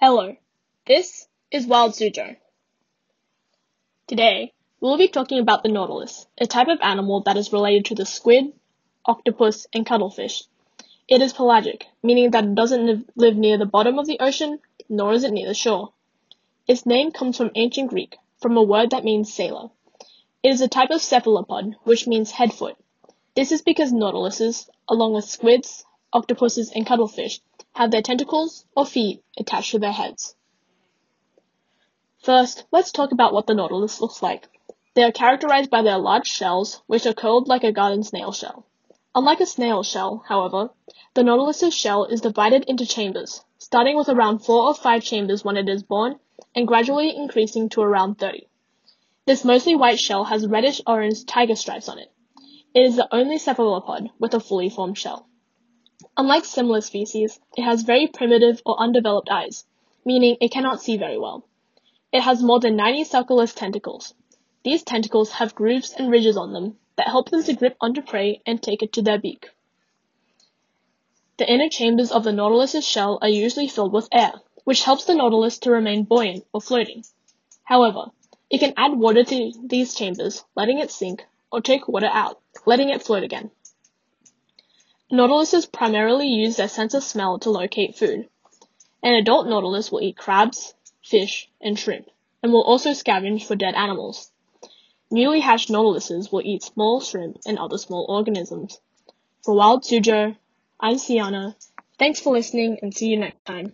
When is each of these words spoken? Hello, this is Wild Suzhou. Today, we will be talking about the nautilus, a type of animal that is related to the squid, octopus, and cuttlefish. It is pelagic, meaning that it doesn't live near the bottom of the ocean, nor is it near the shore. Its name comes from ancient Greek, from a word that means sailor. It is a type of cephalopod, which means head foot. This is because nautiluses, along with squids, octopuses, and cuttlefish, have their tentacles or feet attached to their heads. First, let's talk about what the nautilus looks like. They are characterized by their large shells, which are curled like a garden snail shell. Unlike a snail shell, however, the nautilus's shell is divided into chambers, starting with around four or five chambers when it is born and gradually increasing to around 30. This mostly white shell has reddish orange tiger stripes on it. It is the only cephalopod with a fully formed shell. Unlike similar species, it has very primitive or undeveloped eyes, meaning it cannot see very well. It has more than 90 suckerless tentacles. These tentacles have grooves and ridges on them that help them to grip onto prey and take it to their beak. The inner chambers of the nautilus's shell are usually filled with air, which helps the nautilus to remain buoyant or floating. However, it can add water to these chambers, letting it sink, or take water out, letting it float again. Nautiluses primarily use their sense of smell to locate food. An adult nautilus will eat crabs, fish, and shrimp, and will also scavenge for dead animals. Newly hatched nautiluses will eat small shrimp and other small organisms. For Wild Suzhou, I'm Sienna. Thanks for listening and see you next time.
Hello, 0.00 0.36
this 0.86 1.26
is 1.50 1.66
Wild 1.66 1.90
Suzhou. 1.90 2.36
Today, 4.06 4.52
we 4.80 4.88
will 4.88 4.96
be 4.96 5.08
talking 5.08 5.40
about 5.40 5.64
the 5.64 5.70
nautilus, 5.70 6.24
a 6.40 6.46
type 6.46 6.68
of 6.68 6.78
animal 6.82 7.22
that 7.22 7.36
is 7.36 7.52
related 7.52 7.86
to 7.86 7.96
the 7.96 8.06
squid, 8.06 8.52
octopus, 9.04 9.66
and 9.72 9.84
cuttlefish. 9.84 10.44
It 11.08 11.20
is 11.20 11.32
pelagic, 11.32 11.88
meaning 12.00 12.30
that 12.30 12.44
it 12.44 12.54
doesn't 12.54 13.10
live 13.16 13.36
near 13.36 13.58
the 13.58 13.66
bottom 13.66 13.98
of 13.98 14.06
the 14.06 14.20
ocean, 14.20 14.60
nor 14.88 15.14
is 15.14 15.24
it 15.24 15.32
near 15.32 15.48
the 15.48 15.52
shore. 15.52 15.92
Its 16.68 16.86
name 16.86 17.10
comes 17.10 17.36
from 17.36 17.50
ancient 17.56 17.90
Greek, 17.90 18.18
from 18.40 18.56
a 18.56 18.62
word 18.62 18.90
that 18.90 19.02
means 19.02 19.34
sailor. 19.34 19.70
It 20.44 20.50
is 20.50 20.60
a 20.60 20.68
type 20.68 20.90
of 20.90 21.02
cephalopod, 21.02 21.74
which 21.82 22.06
means 22.06 22.30
head 22.30 22.52
foot. 22.52 22.76
This 23.34 23.50
is 23.50 23.62
because 23.62 23.92
nautiluses, 23.92 24.68
along 24.88 25.14
with 25.14 25.24
squids, 25.24 25.84
octopuses, 26.12 26.70
and 26.70 26.86
cuttlefish, 26.86 27.40
have 27.78 27.92
their 27.92 28.02
tentacles 28.02 28.66
or 28.76 28.84
feet 28.84 29.22
attached 29.38 29.70
to 29.70 29.78
their 29.78 29.92
heads. 29.92 30.34
First, 32.20 32.64
let's 32.72 32.90
talk 32.90 33.12
about 33.12 33.32
what 33.32 33.46
the 33.46 33.54
nautilus 33.54 34.00
looks 34.00 34.20
like. 34.20 34.48
They 34.94 35.04
are 35.04 35.12
characterized 35.12 35.70
by 35.70 35.82
their 35.82 35.96
large 35.96 36.26
shells, 36.26 36.82
which 36.88 37.06
are 37.06 37.14
curled 37.14 37.46
like 37.46 37.62
a 37.62 37.70
garden 37.70 38.02
snail 38.02 38.32
shell. 38.32 38.66
Unlike 39.14 39.42
a 39.42 39.46
snail 39.46 39.84
shell, 39.84 40.24
however, 40.26 40.70
the 41.14 41.22
nautilus's 41.22 41.72
shell 41.72 42.06
is 42.06 42.20
divided 42.20 42.64
into 42.64 42.84
chambers, 42.84 43.44
starting 43.58 43.96
with 43.96 44.08
around 44.08 44.40
four 44.40 44.64
or 44.64 44.74
five 44.74 45.04
chambers 45.04 45.44
when 45.44 45.56
it 45.56 45.68
is 45.68 45.84
born 45.84 46.18
and 46.56 46.66
gradually 46.66 47.14
increasing 47.14 47.68
to 47.68 47.80
around 47.80 48.16
30. 48.18 48.48
This 49.24 49.44
mostly 49.44 49.76
white 49.76 50.00
shell 50.00 50.24
has 50.24 50.48
reddish 50.48 50.80
orange 50.84 51.26
tiger 51.26 51.54
stripes 51.54 51.88
on 51.88 52.00
it. 52.00 52.10
It 52.74 52.80
is 52.80 52.96
the 52.96 53.14
only 53.14 53.38
cephalopod 53.38 54.10
with 54.18 54.34
a 54.34 54.40
fully 54.40 54.68
formed 54.68 54.98
shell. 54.98 55.28
Unlike 56.16 56.44
similar 56.44 56.80
species, 56.80 57.40
it 57.56 57.62
has 57.62 57.82
very 57.82 58.06
primitive 58.06 58.62
or 58.64 58.80
undeveloped 58.80 59.30
eyes, 59.30 59.64
meaning 60.04 60.36
it 60.40 60.52
cannot 60.52 60.80
see 60.80 60.96
very 60.96 61.18
well. 61.18 61.44
It 62.12 62.20
has 62.20 62.42
more 62.42 62.60
than 62.60 62.76
90 62.76 63.04
suckerless 63.04 63.54
tentacles. 63.54 64.14
These 64.62 64.84
tentacles 64.84 65.32
have 65.32 65.54
grooves 65.54 65.92
and 65.92 66.10
ridges 66.10 66.36
on 66.36 66.52
them 66.52 66.78
that 66.96 67.08
help 67.08 67.30
them 67.30 67.42
to 67.42 67.52
grip 67.52 67.76
onto 67.80 68.02
prey 68.02 68.42
and 68.46 68.62
take 68.62 68.82
it 68.82 68.92
to 68.92 69.02
their 69.02 69.18
beak. 69.18 69.50
The 71.38 71.52
inner 71.52 71.68
chambers 71.68 72.12
of 72.12 72.24
the 72.24 72.32
nautilus's 72.32 72.86
shell 72.86 73.18
are 73.20 73.28
usually 73.28 73.68
filled 73.68 73.92
with 73.92 74.08
air, 74.12 74.32
which 74.64 74.84
helps 74.84 75.04
the 75.04 75.14
nautilus 75.14 75.58
to 75.60 75.70
remain 75.70 76.04
buoyant 76.04 76.44
or 76.52 76.60
floating. 76.60 77.04
However, 77.64 78.12
it 78.50 78.58
can 78.58 78.74
add 78.76 78.98
water 78.98 79.24
to 79.24 79.52
these 79.64 79.94
chambers, 79.94 80.44
letting 80.54 80.78
it 80.78 80.90
sink, 80.90 81.26
or 81.50 81.60
take 81.60 81.88
water 81.88 82.10
out, 82.10 82.40
letting 82.66 82.88
it 82.88 83.02
float 83.02 83.22
again. 83.22 83.50
Nautiluses 85.10 85.70
primarily 85.72 86.28
use 86.28 86.56
their 86.56 86.68
sense 86.68 86.92
of 86.92 87.02
smell 87.02 87.38
to 87.38 87.50
locate 87.50 87.96
food. 87.96 88.28
An 89.02 89.14
adult 89.14 89.46
nautilus 89.46 89.90
will 89.90 90.02
eat 90.02 90.18
crabs, 90.18 90.74
fish, 91.02 91.48
and 91.62 91.78
shrimp, 91.78 92.10
and 92.42 92.52
will 92.52 92.62
also 92.62 92.90
scavenge 92.90 93.44
for 93.44 93.56
dead 93.56 93.74
animals. 93.74 94.30
Newly 95.10 95.40
hatched 95.40 95.70
nautiluses 95.70 96.30
will 96.30 96.42
eat 96.44 96.62
small 96.62 97.00
shrimp 97.00 97.38
and 97.46 97.58
other 97.58 97.78
small 97.78 98.04
organisms. 98.10 98.80
For 99.42 99.54
Wild 99.54 99.82
Suzhou, 99.82 100.36
I'm 100.78 100.98
Sienna. 100.98 101.56
Thanks 101.98 102.20
for 102.20 102.34
listening 102.34 102.78
and 102.82 102.94
see 102.94 103.08
you 103.08 103.16
next 103.16 103.42
time. 103.46 103.72